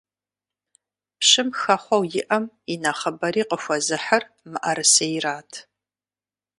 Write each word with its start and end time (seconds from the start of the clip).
Пщым 1.17 1.49
хэхъуэу 1.59 2.03
иӀэм 2.19 2.45
и 2.73 2.75
нэхъыбэри 2.81 3.43
къыхуэзыхьыр 3.49 4.23
мыӀэрысейрат. 4.51 5.51